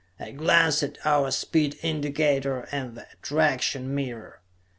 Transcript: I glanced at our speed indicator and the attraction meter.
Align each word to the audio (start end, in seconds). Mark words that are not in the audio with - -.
I 0.19 0.31
glanced 0.31 0.81
at 0.81 0.97
our 1.05 1.29
speed 1.29 1.77
indicator 1.83 2.61
and 2.71 2.97
the 2.97 3.05
attraction 3.13 3.93
meter. 3.93 4.41